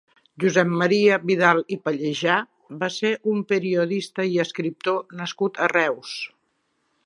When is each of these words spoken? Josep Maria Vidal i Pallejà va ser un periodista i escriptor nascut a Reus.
Josep 0.43 0.69
Maria 0.77 1.19
Vidal 1.31 1.61
i 1.75 1.77
Pallejà 1.89 2.37
va 2.85 2.89
ser 2.95 3.13
un 3.35 3.45
periodista 3.53 4.27
i 4.33 4.43
escriptor 4.47 4.99
nascut 5.23 5.65
a 5.67 5.73
Reus. 5.79 6.19